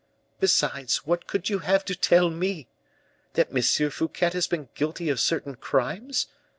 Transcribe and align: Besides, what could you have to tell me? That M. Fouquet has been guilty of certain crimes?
Besides, 0.39 1.05
what 1.05 1.27
could 1.27 1.47
you 1.47 1.59
have 1.59 1.85
to 1.85 1.93
tell 1.93 2.31
me? 2.31 2.67
That 3.33 3.51
M. 3.55 3.61
Fouquet 3.91 4.31
has 4.31 4.47
been 4.47 4.69
guilty 4.73 5.09
of 5.09 5.19
certain 5.19 5.53
crimes? 5.53 6.25